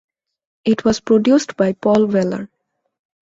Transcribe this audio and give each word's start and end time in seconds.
It 0.65 0.83
was 0.83 0.99
produced 0.99 1.55
by 1.57 1.73
Paul 1.73 2.07
Weller. 2.07 2.49